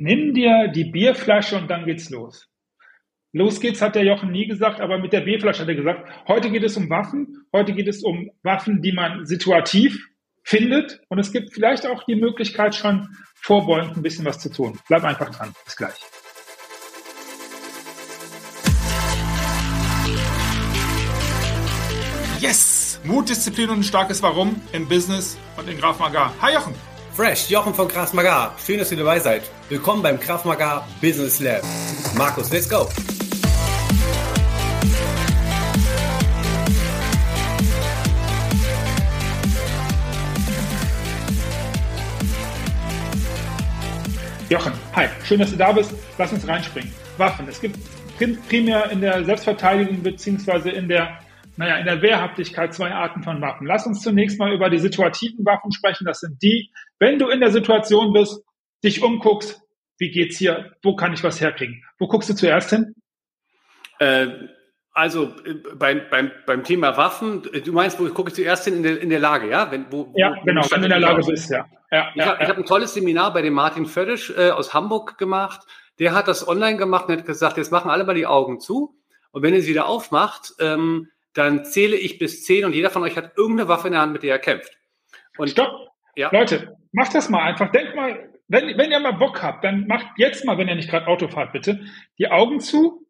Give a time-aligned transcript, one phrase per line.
[0.00, 2.48] Nimm dir die Bierflasche und dann geht's los.
[3.32, 6.52] Los geht's, hat der Jochen nie gesagt, aber mit der Bierflasche hat er gesagt, heute
[6.52, 10.08] geht es um Waffen, heute geht es um Waffen, die man situativ
[10.44, 14.78] findet und es gibt vielleicht auch die Möglichkeit schon vorbeugend ein bisschen was zu tun.
[14.86, 15.52] Bleib einfach dran.
[15.64, 15.98] Bis gleich.
[22.38, 23.00] Yes!
[23.02, 26.32] Mut, Disziplin und ein starkes Warum im Business und in Graf Magar.
[26.40, 26.87] Hi Jochen!
[27.18, 28.54] Fresh, Jochen von Kraft Maga.
[28.64, 29.42] Schön, dass ihr dabei seid.
[29.68, 31.64] Willkommen beim Kraft Maga Business Lab.
[32.16, 32.88] Markus, let's go.
[44.48, 45.92] Jochen, hi, schön, dass du da bist.
[46.18, 46.92] Lass uns reinspringen.
[47.16, 47.48] Waffen.
[47.48, 47.80] Es gibt
[48.48, 51.18] primär in der Selbstverteidigung beziehungsweise in der
[51.58, 53.66] naja, in der Wehrhaftigkeit zwei Arten von Waffen.
[53.66, 56.04] Lass uns zunächst mal über die situativen Waffen sprechen.
[56.04, 58.44] Das sind die, wenn du in der Situation bist,
[58.84, 59.60] dich umguckst,
[59.98, 61.82] wie geht's hier, wo kann ich was herkriegen?
[61.98, 62.94] Wo guckst du zuerst hin?
[63.98, 64.28] Äh,
[64.92, 68.74] also äh, beim, beim, beim Thema Waffen, äh, du meinst, wo gucke ich zuerst hin
[68.74, 69.68] in der, in der Lage, ja?
[69.72, 71.66] Wenn, wo, ja, wo, genau, wenn du in der Lage bist, ja.
[71.90, 72.48] ja ich ja, habe ja.
[72.50, 75.62] hab ein tolles Seminar bei dem Martin Födisch äh, aus Hamburg gemacht.
[75.98, 78.94] Der hat das online gemacht und hat gesagt, jetzt machen alle mal die Augen zu.
[79.32, 83.02] Und wenn ihr sie wieder aufmacht, ähm, dann zähle ich bis zehn und jeder von
[83.02, 84.78] euch hat irgendeine Waffe in der Hand, mit der er kämpft.
[85.36, 85.88] Und Stopp!
[86.16, 86.30] Ja.
[86.32, 87.70] Leute, macht das mal einfach.
[87.70, 90.90] Denkt mal, wenn, wenn ihr mal Bock habt, dann macht jetzt mal, wenn ihr nicht
[90.90, 91.80] gerade Auto fahrt, bitte,
[92.18, 93.06] die Augen zu.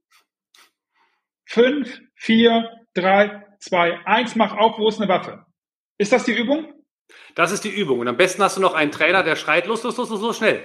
[1.47, 5.47] Fünf, vier, drei, zwei, eins, mach auf, wo ist eine Waffe?
[5.97, 6.75] Ist das die Übung?
[7.35, 8.01] Das ist die Übung.
[8.01, 10.37] Und am besten hast du noch einen Trainer, der schreit, los, los, los, los, los,
[10.37, 10.63] schnell.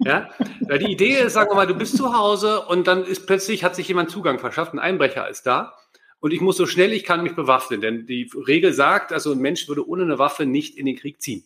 [0.00, 0.28] Ja?
[0.60, 3.76] Die Idee ist, sagen wir mal, du bist zu Hause und dann ist plötzlich, hat
[3.76, 5.74] sich jemand Zugang verschafft, ein Einbrecher ist da
[6.20, 9.38] und ich muss so schnell ich kann mich bewaffnen, denn die Regel sagt, also ein
[9.38, 11.44] Mensch würde ohne eine Waffe nicht in den Krieg ziehen.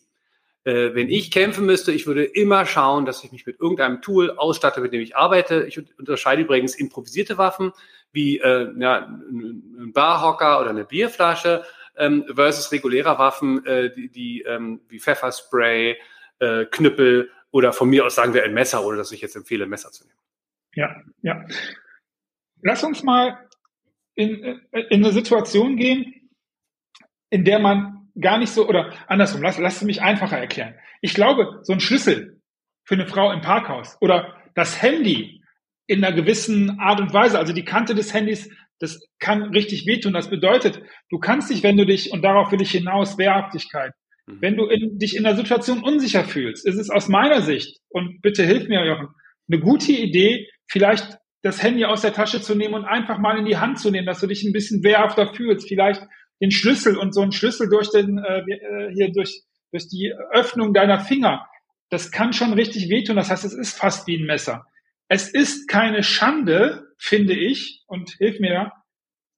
[0.63, 4.31] Äh, wenn ich kämpfen müsste, ich würde immer schauen, dass ich mich mit irgendeinem Tool
[4.31, 5.65] ausstatte, mit dem ich arbeite.
[5.67, 7.71] Ich unterscheide übrigens improvisierte Waffen
[8.11, 11.63] wie äh, ja, ein Barhocker oder eine Bierflasche
[11.95, 15.97] ähm, versus regulärer Waffen, äh, die, die ähm, wie Pfefferspray,
[16.39, 19.65] äh, Knüppel oder von mir aus sagen wir ein Messer, oder dass ich jetzt empfehle,
[19.65, 20.19] ein Messer zu nehmen.
[20.73, 21.45] Ja, ja.
[22.61, 23.37] Lass uns mal
[24.15, 26.29] in, in eine Situation gehen,
[27.29, 30.75] in der man gar nicht so, oder andersrum, lass, lass mich einfacher erklären.
[31.01, 32.41] Ich glaube, so ein Schlüssel
[32.83, 35.41] für eine Frau im Parkhaus oder das Handy
[35.87, 38.49] in einer gewissen Art und Weise, also die Kante des Handys,
[38.79, 40.13] das kann richtig wehtun.
[40.13, 43.93] Das bedeutet, du kannst dich, wenn du dich, und darauf will ich hinaus, Wehrhaftigkeit,
[44.25, 44.41] mhm.
[44.41, 48.21] wenn du in, dich in der Situation unsicher fühlst, ist es aus meiner Sicht, und
[48.21, 49.07] bitte hilf mir, Jochen,
[49.47, 53.45] eine gute Idee, vielleicht das Handy aus der Tasche zu nehmen und einfach mal in
[53.45, 55.67] die Hand zu nehmen, dass du dich ein bisschen wehrhafter fühlst.
[55.67, 56.01] Vielleicht
[56.39, 60.73] den Schlüssel und so einen Schlüssel durch den äh, äh, hier durch durch die Öffnung
[60.73, 61.47] deiner Finger.
[61.89, 63.15] Das kann schon richtig wehtun.
[63.15, 64.65] Das heißt, es ist fast wie ein Messer.
[65.07, 68.71] Es ist keine Schande, finde ich, und hilf mir,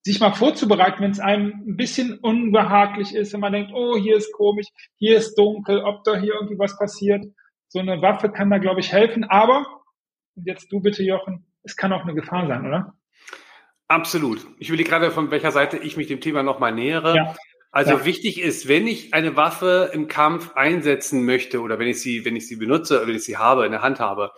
[0.04, 4.18] sich mal vorzubereiten, wenn es einem ein bisschen unbehaglich ist, wenn man denkt, oh, hier
[4.18, 7.26] ist komisch, hier ist dunkel, ob da hier irgendwie was passiert.
[7.70, 9.24] So eine Waffe kann da, glaube ich, helfen.
[9.24, 9.66] Aber,
[10.36, 12.94] und jetzt du bitte, Jochen, es kann auch eine Gefahr sein, oder?
[13.88, 14.46] Absolut.
[14.58, 17.16] Ich will gerade, von welcher Seite ich mich dem Thema nochmal nähere.
[17.16, 17.36] Ja.
[17.72, 18.06] Also ja.
[18.06, 22.36] wichtig ist, wenn ich eine Waffe im Kampf einsetzen möchte oder wenn ich sie, wenn
[22.36, 24.32] ich sie benutze oder wenn ich sie habe, in der Hand habe,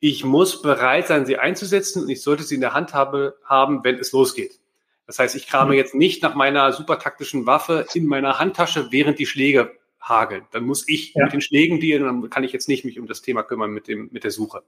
[0.00, 3.84] ich muss bereit sein, sie einzusetzen und ich sollte sie in der Hand habe, haben,
[3.84, 4.58] wenn es losgeht.
[5.06, 5.78] Das heißt, ich krame mhm.
[5.78, 10.46] jetzt nicht nach meiner super taktischen Waffe in meiner Handtasche, während die Schläge hageln.
[10.52, 11.24] Dann muss ich ja.
[11.24, 13.70] mit den Schlägen dealen und dann kann ich jetzt nicht mich um das Thema kümmern
[13.70, 14.62] mit dem, mit der Suche.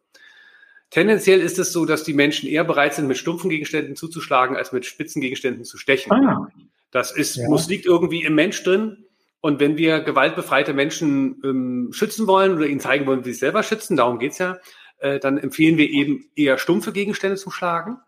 [0.91, 4.73] Tendenziell ist es so, dass die Menschen eher bereit sind, mit stumpfen Gegenständen zuzuschlagen, als
[4.73, 6.13] mit spitzen Gegenständen zu stechen.
[6.13, 6.49] Ah.
[6.91, 7.49] Das ist, ja.
[7.49, 9.05] muss, liegt irgendwie im Mensch drin.
[9.41, 13.41] Und wenn wir gewaltbefreite Menschen ähm, schützen wollen oder ihnen zeigen wollen, wie sie sich
[13.41, 14.59] selber schützen, darum geht's ja,
[14.99, 17.99] äh, dann empfehlen wir eben eher stumpfe Gegenstände zu schlagen.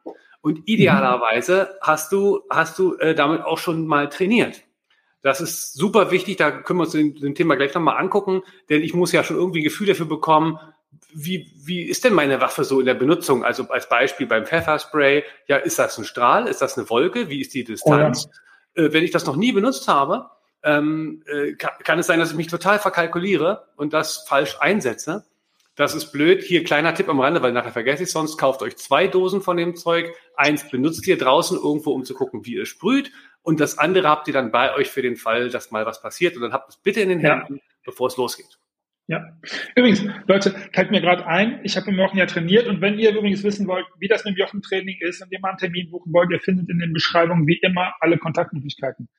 [0.43, 1.87] Und idealerweise mhm.
[1.87, 4.63] hast du, hast du äh, damit auch schon mal trainiert.
[5.23, 8.83] Das ist super wichtig, da können wir uns den, den Thema gleich nochmal angucken, denn
[8.83, 10.59] ich muss ja schon irgendwie ein Gefühl dafür bekommen,
[11.15, 13.45] wie, wie ist denn meine Waffe so in der Benutzung?
[13.45, 16.49] Also als Beispiel beim Pfefferspray, ja, ist das ein Strahl?
[16.49, 17.29] Ist das eine Wolke?
[17.29, 18.27] Wie ist die Distanz?
[18.27, 18.87] Oh ja.
[18.87, 20.31] äh, wenn ich das noch nie benutzt habe,
[20.63, 25.25] ähm, äh, kann, kann, es sein, dass ich mich total verkalkuliere und das falsch einsetze.
[25.75, 26.43] Das ist blöd.
[26.43, 28.37] Hier kleiner Tipp am Rande, weil nachher vergesse ich sonst.
[28.37, 30.13] Kauft euch zwei Dosen von dem Zeug.
[30.37, 33.11] Eins benutzt ihr draußen irgendwo, um zu gucken, wie ihr sprüht.
[33.43, 36.37] Und das andere habt ihr dann bei euch für den Fall, dass mal was passiert.
[36.37, 37.63] Und dann habt es bitte in den Händen, ja.
[37.85, 38.59] bevor es losgeht.
[39.13, 39.27] Ja.
[39.77, 43.11] Übrigens, Leute, fällt mir gerade ein, ich habe im Jochen ja trainiert und wenn ihr
[43.11, 46.15] übrigens wissen wollt, wie das mit dem Jochen-Training ist und ihr mal einen Termin buchen
[46.15, 49.11] wollt, ihr findet in den Beschreibungen wie immer alle Kontaktmöglichkeiten.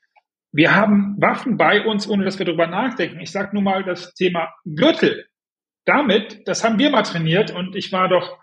[0.52, 3.20] Wir haben Waffen bei uns, ohne dass wir darüber nachdenken.
[3.20, 5.28] Ich sage nur mal das Thema Gürtel.
[5.86, 8.40] damit, das haben wir mal trainiert und ich war doch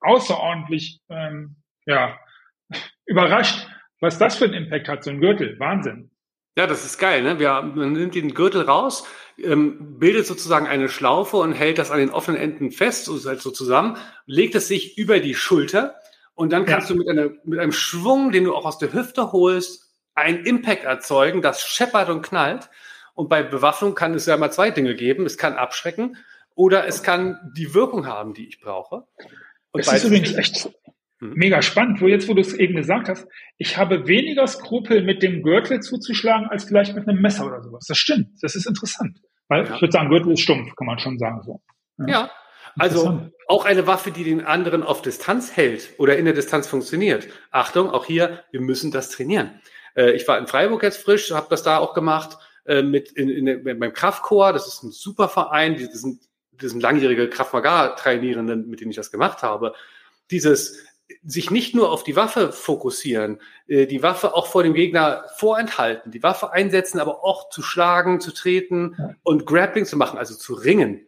[0.00, 2.18] außerordentlich ähm, ja,
[3.06, 3.68] überrascht,
[4.00, 5.60] was das für einen Impact hat, so ein Gürtel.
[5.60, 6.10] Wahnsinn.
[6.58, 7.22] Ja, das ist geil.
[7.22, 7.38] Ne?
[7.38, 9.04] Wir, man nimmt den Gürtel raus,
[9.38, 13.40] ähm, bildet sozusagen eine Schlaufe und hält das an den offenen Enden fest, so, halt
[13.40, 13.96] so zusammen,
[14.26, 15.94] legt es sich über die Schulter
[16.34, 16.96] und dann kannst ja.
[16.96, 20.82] du mit, einer, mit einem Schwung, den du auch aus der Hüfte holst, einen Impact
[20.82, 22.70] erzeugen, das scheppert und knallt.
[23.14, 25.26] Und bei Bewaffnung kann es ja mal zwei Dinge geben.
[25.26, 26.16] Es kann abschrecken
[26.56, 29.04] oder es kann die Wirkung haben, die ich brauche.
[29.70, 30.70] Und das ist übrigens echt.
[31.20, 33.26] Mega spannend, wo jetzt, wo du es eben gesagt hast,
[33.56, 37.86] ich habe weniger Skrupel, mit dem Gürtel zuzuschlagen, als vielleicht mit einem Messer oder sowas.
[37.88, 39.18] Das stimmt, das ist interessant.
[39.48, 39.74] Weil ja.
[39.74, 41.60] ich würde sagen, Gürtel ist stumpf, kann man schon sagen so.
[41.98, 42.30] Ja, ja.
[42.76, 47.26] also auch eine Waffe, die den anderen auf Distanz hält oder in der Distanz funktioniert.
[47.50, 49.60] Achtung, auch hier, wir müssen das trainieren.
[49.96, 53.28] Äh, ich war in Freiburg jetzt frisch, habe das da auch gemacht äh, mit in,
[53.28, 54.52] in, in, beim Kraftchor.
[54.52, 55.76] Das ist ein super Verein.
[55.76, 56.20] Die, das sind,
[56.52, 59.74] das sind langjährige Kraftmagar-Trainierenden, mit denen ich das gemacht habe.
[60.30, 60.84] Dieses
[61.24, 66.12] sich nicht nur auf die Waffe fokussieren, äh, die Waffe auch vor dem Gegner vorenthalten,
[66.12, 70.54] die Waffe einsetzen, aber auch zu schlagen, zu treten und Grappling zu machen, also zu
[70.54, 71.06] ringen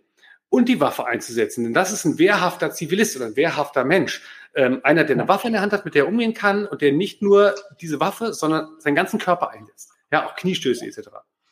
[0.48, 1.64] und die Waffe einzusetzen.
[1.64, 4.22] Denn das ist ein wehrhafter Zivilist oder ein wehrhafter Mensch.
[4.54, 6.82] Ähm, einer, der eine Waffe in der Hand hat, mit der er umgehen kann und
[6.82, 9.92] der nicht nur diese Waffe, sondern seinen ganzen Körper einsetzt.
[10.12, 11.08] Ja, auch Kniestöße etc.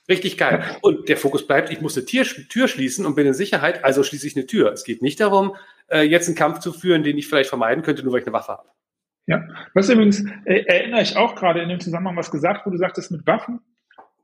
[0.09, 0.65] Richtig geil.
[0.81, 4.03] Und der Fokus bleibt, ich muss eine Tür, Tür schließen und bin in Sicherheit, also
[4.03, 4.73] schließe ich eine Tür.
[4.73, 5.55] Es geht nicht darum,
[5.89, 8.35] äh, jetzt einen Kampf zu führen, den ich vielleicht vermeiden könnte, nur weil ich eine
[8.35, 8.69] Waffe habe.
[9.27, 12.79] Ja, was übrigens, äh, erinnere ich auch gerade in dem Zusammenhang was gesagt, wo du
[12.79, 13.61] sagtest mit Waffen.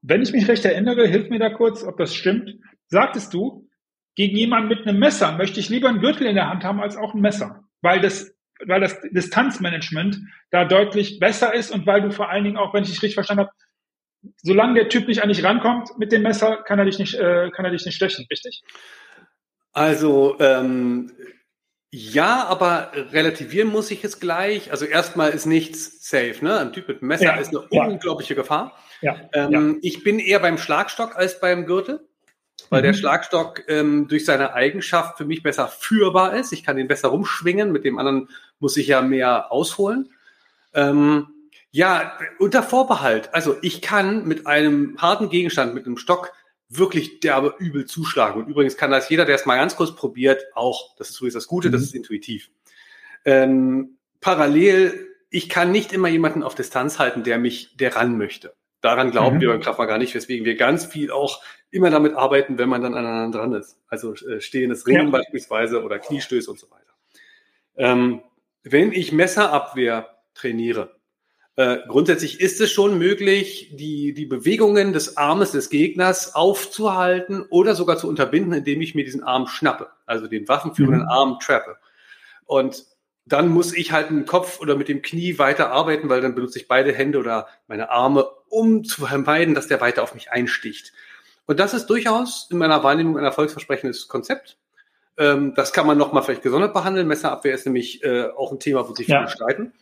[0.01, 2.55] Wenn ich mich recht erinnere, hilf mir da kurz, ob das stimmt,
[2.89, 3.69] sagtest du,
[4.15, 6.97] gegen jemanden mit einem Messer möchte ich lieber einen Gürtel in der Hand haben als
[6.97, 8.35] auch ein Messer, weil das,
[8.65, 10.19] weil das Distanzmanagement
[10.51, 13.15] da deutlich besser ist und weil du vor allen Dingen auch, wenn ich dich richtig
[13.15, 13.53] verstanden habe,
[14.43, 17.51] solange der Typ nicht an dich rankommt mit dem Messer, kann er dich nicht, äh,
[17.51, 18.63] kann er dich nicht stechen, richtig?
[19.73, 21.11] Also ähm,
[21.97, 24.71] ja, aber relativieren muss ich es gleich.
[24.71, 26.37] Also erstmal ist nichts safe.
[26.41, 26.59] Ne?
[26.59, 27.85] Ein Typ mit Messer ja, ist eine ja.
[27.85, 28.77] unglaubliche Gefahr.
[29.01, 32.01] Ja, ähm, ich bin eher beim Schlagstock als beim Gürtel
[32.71, 32.87] weil mhm.
[32.87, 36.53] der Schlagstock ähm, durch seine Eigenschaft für mich besser führbar ist.
[36.53, 40.11] Ich kann ihn besser rumschwingen, mit dem anderen muss ich ja mehr ausholen.
[40.73, 41.29] Ähm,
[41.71, 43.35] ja, unter Vorbehalt.
[43.35, 46.33] Also ich kann mit einem harten Gegenstand, mit einem Stock,
[46.79, 48.43] wirklich derbe übel zuschlagen.
[48.43, 50.97] Und übrigens kann das jeder, der es mal ganz kurz probiert, auch.
[50.97, 51.73] Das ist übrigens das Gute, mhm.
[51.73, 52.51] das ist intuitiv.
[53.25, 58.55] Ähm, parallel, ich kann nicht immer jemanden auf Distanz halten, der mich, der ran möchte.
[58.81, 59.41] Daran glauben mhm.
[59.41, 62.83] wir beim Kraftmagar gar nicht, weswegen wir ganz viel auch immer damit arbeiten, wenn man
[62.83, 63.81] dann aneinander dran ist.
[63.89, 65.11] Also äh, stehendes Ringen ja.
[65.11, 66.93] beispielsweise oder Kniestöße und so weiter.
[67.77, 68.23] Ähm,
[68.63, 70.97] wenn ich Messerabwehr trainiere,
[71.57, 77.77] äh, grundsätzlich ist es schon möglich, die, die Bewegungen des Armes des Gegners aufzuhalten oder
[77.77, 81.09] sogar zu unterbinden, indem ich mir diesen Arm schnappe, also den waffenführenden mhm.
[81.09, 81.77] Arm trappe.
[82.47, 82.85] Und
[83.27, 86.35] dann muss ich halt mit dem Kopf oder mit dem Knie weiter arbeiten, weil dann
[86.35, 90.33] benutze ich beide Hände oder meine Arme, um zu vermeiden, dass der weiter auf mich
[90.33, 90.93] einsticht.
[91.47, 94.59] Und das ist durchaus in meiner Wahrnehmung ein erfolgsversprechendes Konzept.
[95.17, 97.07] Ähm, das kann man nochmal vielleicht gesondert behandeln.
[97.07, 99.29] Messerabwehr ist nämlich äh, auch ein Thema, wo sich viele ja.
[99.29, 99.73] streiten.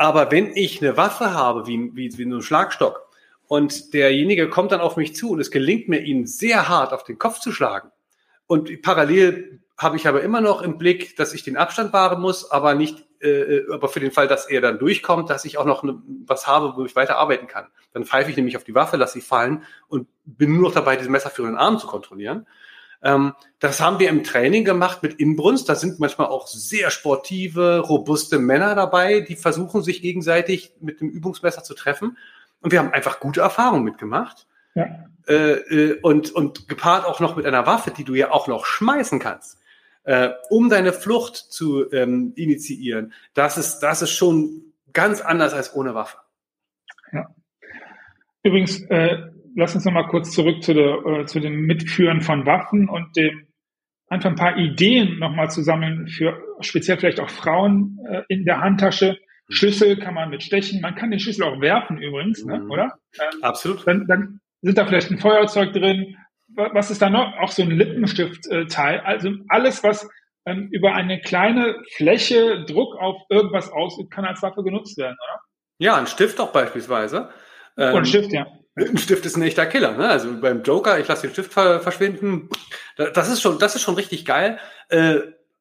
[0.00, 3.06] Aber wenn ich eine Waffe habe, wie, wie, wie einen Schlagstock,
[3.48, 7.04] und derjenige kommt dann auf mich zu und es gelingt mir, ihn sehr hart auf
[7.04, 7.90] den Kopf zu schlagen,
[8.46, 12.50] und parallel habe ich aber immer noch im Blick, dass ich den Abstand wahren muss,
[12.50, 15.82] aber nicht, äh, aber für den Fall, dass er dann durchkommt, dass ich auch noch
[15.82, 17.66] ne, was habe, wo ich weiter arbeiten kann.
[17.92, 20.96] Dann pfeife ich nämlich auf die Waffe, lasse sie fallen und bin nur noch dabei,
[20.96, 22.46] diesen messerführenden Arm zu kontrollieren.
[23.02, 25.68] Ähm, das haben wir im Training gemacht mit Inbrunst.
[25.68, 31.08] Da sind manchmal auch sehr sportive, robuste Männer dabei, die versuchen, sich gegenseitig mit dem
[31.08, 32.16] Übungsmesser zu treffen.
[32.60, 34.46] Und wir haben einfach gute Erfahrungen mitgemacht.
[34.74, 34.86] Ja.
[35.26, 38.66] Äh, äh, und, und gepaart auch noch mit einer Waffe, die du ja auch noch
[38.66, 39.60] schmeißen kannst
[40.04, 45.74] äh, um deine Flucht zu ähm, initiieren, das ist, das ist schon ganz anders als
[45.74, 46.18] ohne Waffe.
[47.12, 47.34] Ja.
[48.42, 52.46] Übrigens, äh, lass uns noch mal kurz zurück zu, der, äh, zu dem Mitführen von
[52.46, 53.46] Waffen und dem
[54.08, 58.44] einfach ein paar Ideen noch mal zu sammeln für speziell vielleicht auch Frauen äh, in
[58.44, 59.18] der Handtasche.
[59.48, 60.80] Schlüssel kann man mit stechen.
[60.80, 62.70] Man kann den Schlüssel auch werfen übrigens, ne, mhm.
[62.70, 62.98] oder?
[63.18, 63.86] Ähm, Absolut.
[63.86, 66.16] Dann, dann sind da vielleicht ein Feuerzeug drin,
[66.54, 67.36] was ist da noch?
[67.38, 69.00] Auch so ein Lippenstift-Teil.
[69.00, 70.08] Also alles, was
[70.46, 75.40] ähm, über eine kleine Fläche Druck auf irgendwas ausübt, kann als Waffe genutzt werden, oder?
[75.78, 77.30] Ja, ein Stift auch beispielsweise.
[77.76, 78.46] Ähm, ein Stift, ja.
[78.76, 80.08] Ein Stift ist ein echter Killer, ne?
[80.08, 82.48] Also beim Joker, ich lasse den Stift verschwinden.
[82.96, 84.58] Das ist schon, das ist schon richtig geil.
[84.88, 85.20] Äh,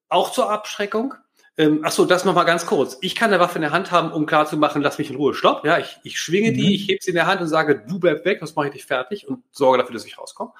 [0.10, 1.16] auch zur Abschreckung.
[1.58, 2.98] Ähm, ach so, das nochmal ganz kurz.
[3.02, 5.18] Ich kann eine Waffe in der Hand haben, um klar zu machen, lass mich in
[5.18, 5.66] Ruhe, stopp.
[5.66, 6.70] Ja, ich, ich schwinge die, mhm.
[6.70, 8.86] ich hebe sie in der Hand und sage, du bleib weg, das mache ich dich
[8.86, 10.54] fertig und sorge dafür, dass ich rauskomme.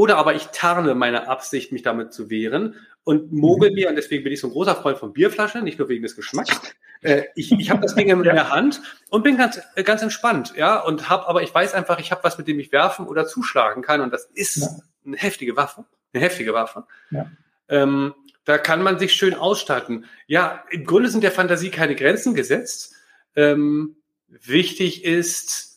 [0.00, 3.74] Oder aber ich tarne meine Absicht, mich damit zu wehren und mogel mhm.
[3.74, 6.16] mir, und deswegen bin ich so ein großer Freund von Bierflaschen, nicht nur wegen des
[6.16, 6.58] Geschmacks.
[7.02, 10.52] Äh, ich ich habe das Ding in der Hand und bin ganz, äh, ganz entspannt,
[10.54, 13.26] ja, und habe, aber ich weiß einfach, ich habe was, mit dem ich werfen oder
[13.26, 14.68] zuschlagen kann, und das ist ja.
[15.06, 16.84] eine heftige Waffe, eine heftige Waffe.
[17.10, 17.30] Ja.
[17.70, 18.14] Ähm,
[18.44, 20.04] da kann man sich schön ausstatten.
[20.26, 22.92] Ja, im Grunde sind der Fantasie keine Grenzen gesetzt.
[23.34, 23.96] Ähm,
[24.28, 25.69] wichtig ist,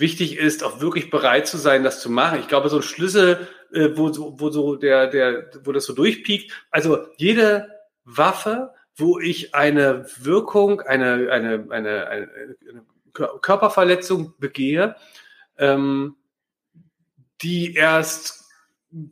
[0.00, 2.40] wichtig ist, auch wirklich bereit zu sein, das zu machen.
[2.40, 5.92] Ich glaube, so ein Schlüssel, äh, wo, so, wo so der, der, wo das so
[5.92, 6.52] durchpiekt.
[6.70, 7.68] Also jede
[8.04, 12.28] Waffe, wo ich eine Wirkung, eine, eine, eine, eine,
[13.12, 14.94] Körperverletzung begehe,
[15.58, 16.16] ähm,
[17.42, 18.44] die erst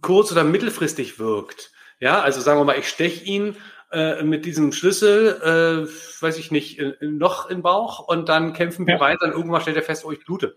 [0.01, 1.73] kurz- oder mittelfristig wirkt.
[2.01, 3.57] Ja, also sagen wir mal, ich steche ihn
[3.91, 8.95] äh, mit diesem Schlüssel, äh, weiß ich nicht, noch in Bauch und dann kämpfen wir
[8.95, 9.01] ja.
[9.01, 10.57] weiter und irgendwann stellt er fest, oh, ich blute.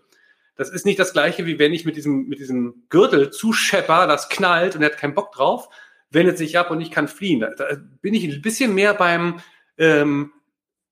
[0.56, 4.28] Das ist nicht das gleiche, wie wenn ich mit diesem, mit diesem Gürtel zuschepper, das
[4.28, 5.68] knallt und er hat keinen Bock drauf,
[6.10, 7.40] wendet sich ab und ich kann fliehen.
[7.40, 9.40] Da, da bin ich ein bisschen mehr beim
[9.78, 10.32] ähm,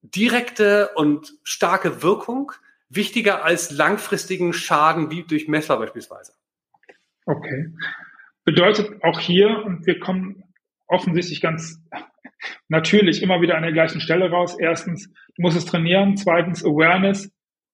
[0.03, 2.53] direkte und starke Wirkung,
[2.89, 6.33] wichtiger als langfristigen Schaden wie durch Messer beispielsweise.
[7.27, 7.73] Okay.
[8.45, 10.43] Bedeutet auch hier, und wir kommen
[10.87, 11.81] offensichtlich ganz
[12.69, 14.57] natürlich immer wieder an der gleichen Stelle raus.
[14.59, 16.17] Erstens, du musst es trainieren.
[16.17, 17.31] Zweitens, Awareness.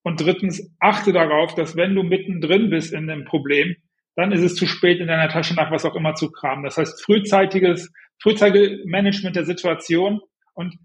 [0.06, 3.74] Und drittens, achte darauf, dass wenn du mittendrin bist in dem Problem,
[4.14, 6.62] dann ist es zu spät in deiner Tasche nach was auch immer zu kramen.
[6.62, 10.20] Das heißt, frühzeitiges, frühzeitige Management der Situation.
[10.54, 10.76] Und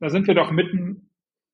[0.00, 1.10] da sind wir doch mitten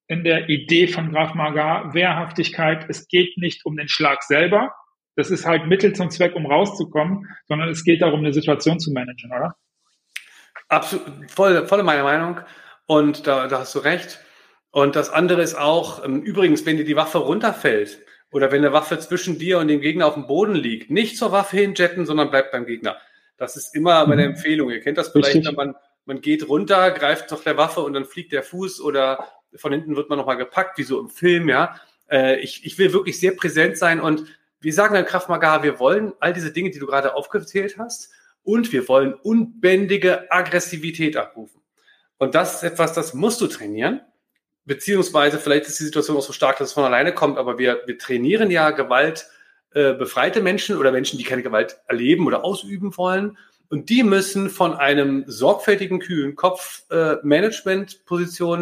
[0.09, 2.87] in der Idee von Graf Magar, Wehrhaftigkeit.
[2.89, 4.75] Es geht nicht um den Schlag selber.
[5.15, 8.91] Das ist halt Mittel zum Zweck, um rauszukommen, sondern es geht darum, eine Situation zu
[8.91, 9.55] managen, oder?
[10.69, 12.41] Absolut, voll, voll meine Meinung.
[12.87, 14.19] Und da, da hast du recht.
[14.75, 18.01] Und das andere ist auch, ähm, übrigens, wenn dir die Waffe runterfällt
[18.33, 21.31] oder wenn eine Waffe zwischen dir und dem Gegner auf dem Boden liegt, nicht zur
[21.31, 22.97] Waffe hinjetten, sondern bleibt beim Gegner.
[23.37, 24.31] Das ist immer meine mhm.
[24.31, 24.71] Empfehlung.
[24.71, 25.47] Ihr kennt das vielleicht, Richtig.
[25.47, 25.77] wenn man,
[26.07, 29.95] man geht runter, greift doch der Waffe und dann fliegt der Fuß oder von hinten
[29.95, 31.81] wird man nochmal gepackt, wie so im Film, ja.
[32.11, 34.25] Äh, ich, ich will wirklich sehr präsent sein und
[34.59, 38.11] wir sagen dann Kraftmagar, wir wollen all diese Dinge, die du gerade aufgezählt hast,
[38.43, 41.63] und wir wollen unbändige Aggressivität abrufen.
[42.19, 44.01] Und das ist etwas, das musst du trainieren
[44.65, 47.83] beziehungsweise vielleicht ist die Situation auch so stark, dass es von alleine kommt, aber wir,
[47.87, 49.27] wir trainieren ja Gewalt
[49.75, 53.37] äh, befreite Menschen oder Menschen, die keine Gewalt erleben oder ausüben wollen.
[53.69, 57.17] Und die müssen von einem sorgfältigen, kühlen Kopf äh,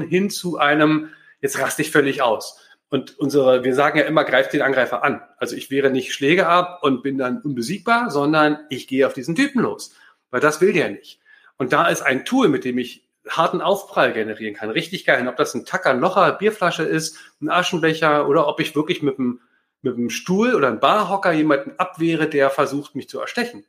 [0.09, 2.59] hin zu einem, jetzt raste ich völlig aus.
[2.89, 5.23] Und unsere, wir sagen ja immer, greift den Angreifer an.
[5.39, 9.35] Also ich wehre nicht Schläge ab und bin dann unbesiegbar, sondern ich gehe auf diesen
[9.35, 9.95] Typen los.
[10.31, 11.21] Weil das will der nicht.
[11.59, 14.71] Und da ist ein Tool, mit dem ich harten Aufprall generieren kann.
[14.71, 15.27] Richtig geil.
[15.29, 19.41] Ob das ein Tacker, Locher, Bierflasche ist, ein Aschenbecher oder ob ich wirklich mit einem,
[19.83, 23.65] mit einem Stuhl oder einem Barhocker jemanden abwehre, der versucht, mich zu erstechen,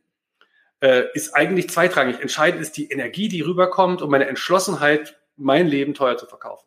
[0.79, 2.19] äh, ist eigentlich zweitrangig.
[2.19, 6.65] Entscheidend ist die Energie, die rüberkommt und meine Entschlossenheit, mein Leben teuer zu verkaufen.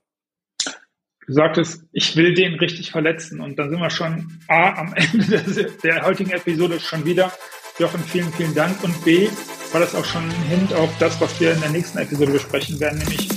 [1.26, 3.40] Du sagtest, ich will den richtig verletzen.
[3.40, 7.32] Und dann sind wir schon A, am Ende der, der heutigen Episode schon wieder.
[7.78, 8.82] Jochen, vielen, vielen Dank.
[8.84, 9.28] Und B,
[9.72, 12.78] war das auch schon ein Hint auf das, was wir in der nächsten Episode besprechen
[12.80, 13.28] werden, nämlich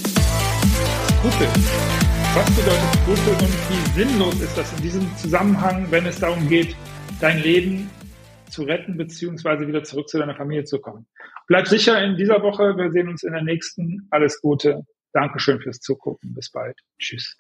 [1.20, 1.48] Skrupel.
[2.34, 6.76] Was bedeutet Skrupel und wie sinnlos ist das in diesem Zusammenhang, wenn es darum geht,
[7.20, 7.90] dein Leben
[8.50, 11.08] zu retten, beziehungsweise wieder zurück zu deiner Familie zu kommen.
[11.48, 12.78] Bleib sicher in dieser Woche.
[12.78, 14.08] Wir sehen uns in der nächsten.
[14.12, 14.86] Alles Gute.
[15.14, 16.34] Dankeschön fürs Zugucken.
[16.34, 16.78] Bis bald.
[17.00, 17.36] Tschüss.